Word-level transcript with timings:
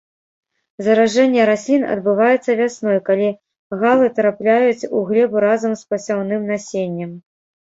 Заражэнне 0.85 1.43
раслін 1.49 1.85
адбываецца 1.95 2.51
вясной, 2.61 2.97
калі 3.11 3.29
галы 3.83 4.09
трапляюць 4.21 4.87
у 5.01 5.03
глебу 5.11 5.37
разам 5.47 5.71
з 5.83 5.89
пасяўным 5.93 6.41
насеннем. 6.55 7.11